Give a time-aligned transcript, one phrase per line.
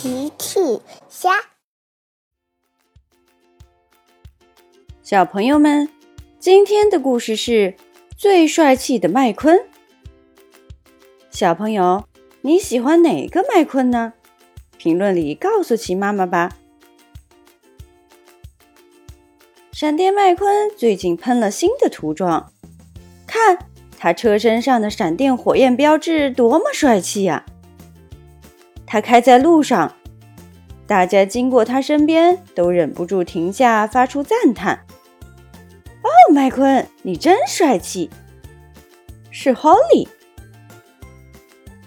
[0.00, 0.60] 奇趣
[1.08, 1.30] 虾，
[5.02, 5.88] 小朋友们，
[6.38, 7.74] 今天的故事是
[8.16, 9.60] 最帅气的麦昆。
[11.32, 12.06] 小朋友，
[12.42, 14.12] 你喜欢哪个麦昆呢？
[14.76, 16.56] 评论里告诉奇妈妈吧。
[19.72, 22.52] 闪电麦昆最近喷了新的涂装，
[23.26, 23.66] 看
[23.98, 27.44] 他车身上的闪电火焰标志多么帅气呀！
[28.90, 29.94] 他开在路上，
[30.86, 34.86] 大家经过他身边都忍不住停下，发出赞叹
[36.02, 38.08] ：“哦，麦昆，你真帅气！”
[39.30, 40.08] 是 Holly，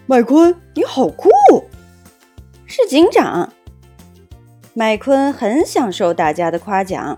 [0.05, 1.29] 麦昆，你好酷！
[2.67, 3.51] 是警长。
[4.75, 7.17] 麦昆很享受大家的夸奖，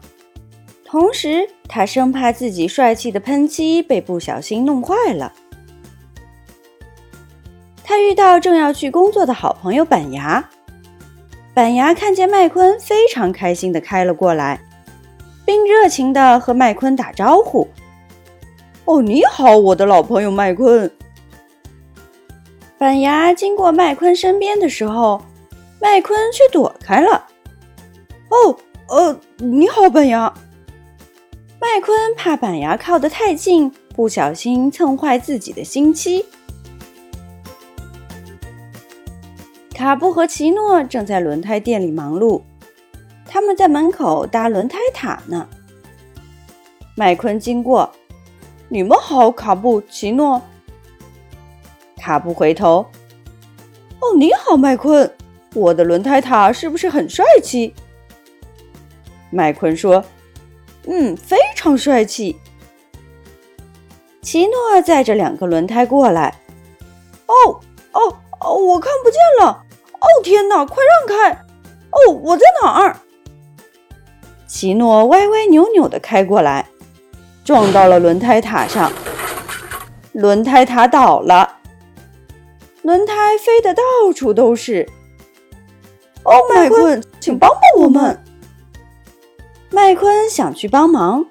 [0.85, 5.33] 同时他生怕自己帅气的喷漆被不小心弄坏了。
[7.93, 10.43] 他遇到正要去工作的好朋友板牙，
[11.53, 14.59] 板牙看见麦昆，非常开心的开了过来，
[15.45, 17.67] 并热情的和麦昆打招呼
[18.85, 20.89] ：“哦，你好，我的老朋友麦昆。”
[22.79, 25.21] 板牙经过麦昆身边的时候，
[25.79, 27.27] 麦昆却躲开了。
[28.29, 28.57] “哦，
[28.87, 30.33] 呃，你好，板牙。”
[31.61, 36.25] 麦昆怕板牙靠得太近，不小心蹭坏自己的新漆。
[39.83, 42.41] 卡布和奇诺正在轮胎店里忙碌，
[43.25, 45.45] 他们在门口搭轮胎塔呢。
[46.95, 47.91] 麦昆经过，
[48.69, 50.41] 你们好，卡布、奇诺。
[51.97, 52.85] 卡布回头，
[53.99, 55.13] 哦，你好，麦昆，
[55.53, 57.75] 我的轮胎塔是不是很帅气？
[59.31, 60.01] 麦昆说
[60.87, 62.39] ：“嗯，非常帅气。”
[64.23, 66.33] 奇诺载着两个轮胎过来。
[67.25, 67.59] 哦
[67.91, 69.62] 哦哦，我看不见了。
[70.03, 70.65] 哦天哪！
[70.65, 71.31] 快让开！
[71.91, 72.97] 哦，我在哪儿？
[74.45, 76.67] 奇诺歪歪扭扭的开过来，
[77.45, 78.91] 撞到了轮胎塔上，
[80.11, 81.57] 轮胎塔倒了，
[82.81, 83.81] 轮胎飞得到
[84.13, 84.87] 处都是。
[86.23, 88.21] 哦，麦昆，请帮帮我们！
[89.69, 91.25] 麦昆想去帮忙，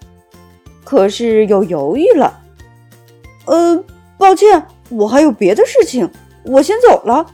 [0.82, 2.40] 可是又犹豫了。
[3.44, 3.84] 呃，
[4.16, 6.10] 抱歉，我还有别的事情，
[6.44, 7.26] 我先走了。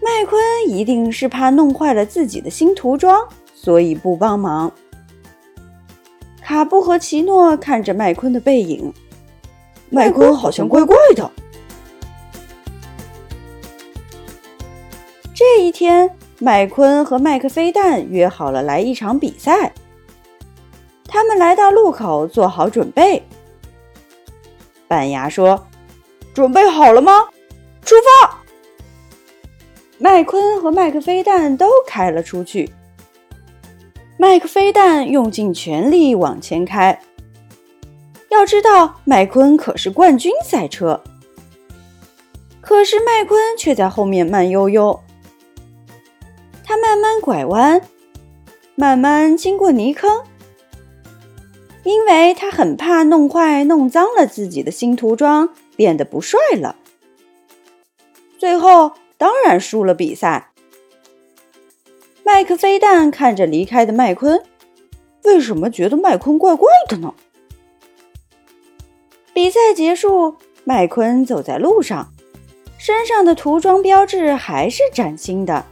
[0.00, 4.72] 麦昆一定是怕弄坏了自己的新涂装，所以不帮忙。
[6.40, 8.92] 卡布和奇诺看着麦昆的背影，
[9.90, 11.30] 麦昆好像怪怪的。
[15.34, 19.72] 这一天，麦昆和麦克飞弹约好了来一场比赛。
[21.06, 23.22] 他们来到路口，做好准备。
[24.86, 25.66] 板牙说
[26.32, 27.28] ：“准备好了吗？
[27.82, 28.37] 出发！”
[30.00, 32.72] 麦昆和麦克飞弹都开了出去。
[34.16, 37.00] 麦克飞弹用尽全力往前开。
[38.30, 41.02] 要知道，麦昆可是冠军赛车。
[42.60, 45.00] 可是麦昆却在后面慢悠悠。
[46.62, 47.80] 他慢慢拐弯，
[48.76, 50.22] 慢慢经过泥坑，
[51.82, 56.76] 因为他很怕弄坏、弄脏了自己的新涂装，变得不帅了。
[58.38, 58.92] 最后。
[59.18, 60.52] 当然输了比赛。
[62.24, 64.42] 麦克飞弹看着离开的麦昆，
[65.24, 67.12] 为什么觉得麦昆怪怪的呢？
[69.34, 72.12] 比赛结束，麦昆走在路上，
[72.78, 75.64] 身上的涂装标志还是崭新的，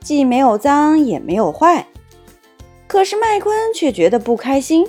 [0.00, 1.86] 既没有脏也没有坏。
[2.88, 4.88] 可是麦昆却觉得不开心，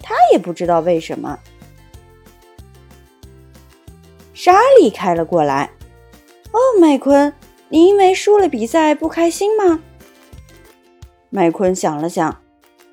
[0.00, 1.38] 他也不知道为什么。
[4.32, 5.70] 莎莉开了过来。
[6.54, 7.34] 哦，麦昆，
[7.68, 9.80] 你因为输了比赛不开心吗？
[11.28, 12.40] 麦昆想了想，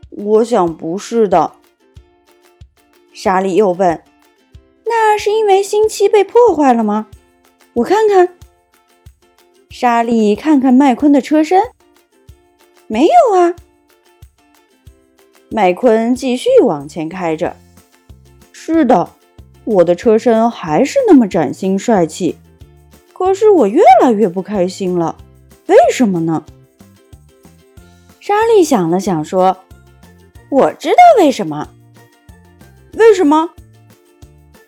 [0.09, 1.51] 我想不是的。
[3.13, 4.03] 莎莉又问
[4.85, 7.05] ：“那是因为新漆被破坏了吗？”
[7.73, 8.29] 我看看。
[9.69, 11.62] 莎莉看看麦昆的车身，
[12.88, 13.53] 没有啊。
[15.51, 17.56] 麦昆继续往前开着。
[18.51, 19.12] 是的，
[19.65, 22.38] 我的车身还是那么崭新帅气。
[23.21, 25.15] 可是我越来越不开心了，
[25.68, 26.44] 为什么呢？
[28.19, 29.57] 莎莉想了想说
[30.50, 31.69] ：“我知道为什么。
[32.94, 33.51] 为什么？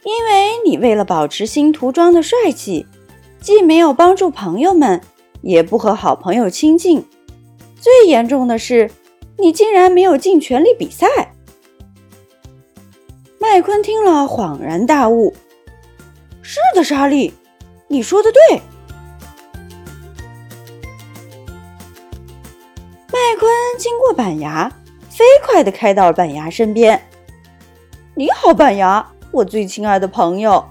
[0.04, 2.86] 因为你为了保持新涂装的帅气，
[3.42, 5.02] 既没有帮助朋友们，
[5.42, 7.04] 也不和好朋友亲近。
[7.82, 8.92] 最严重的是，
[9.40, 11.08] 你竟然没有尽全力比赛。”
[13.42, 15.34] 麦昆听了恍然大悟
[16.44, 17.34] ：“是的，莎莉。”
[17.94, 18.60] 你说的对，
[23.12, 24.68] 麦昆经过板牙，
[25.12, 27.00] 飞快地开到了板牙身边。
[28.18, 30.68] “你好，板牙，我最亲爱的朋友。”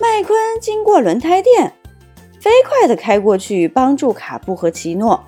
[0.00, 1.72] 麦昆经过轮胎店，
[2.40, 5.24] 飞快地开过去帮助卡布和奇诺。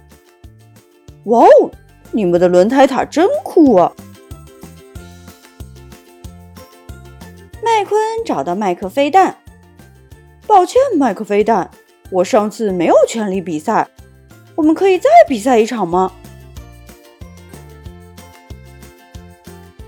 [1.26, 1.70] “哇哦，
[2.10, 3.92] 你们的轮胎塔真酷啊！”
[7.62, 9.36] 麦昆找到麦克飞弹。
[10.46, 11.70] 抱歉，麦克飞弹，
[12.10, 13.86] 我上次没有全力比赛，
[14.54, 16.12] 我们可以再比赛一场吗？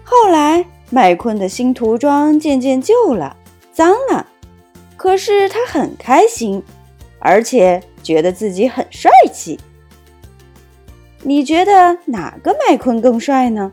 [0.05, 3.37] 后来，麦昆的新涂装渐渐旧了，
[3.72, 4.26] 脏了，
[4.96, 6.62] 可是他很开心，
[7.19, 9.58] 而且觉得自己很帅气。
[11.22, 13.72] 你觉得哪个麦昆更帅呢？